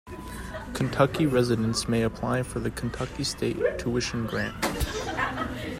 [0.73, 4.55] Kentucky residents may apply for the Kentucky State Tuition Grant.